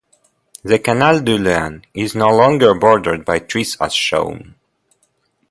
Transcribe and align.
The 0.63 0.79
Canal 0.79 1.19
du 1.21 1.37
Loing 1.37 1.83
is 1.93 2.15
no 2.15 2.35
longer 2.35 2.73
bordered 2.73 3.23
by 3.23 3.37
trees 3.37 3.77
as 3.79 3.93
shown. 3.93 4.55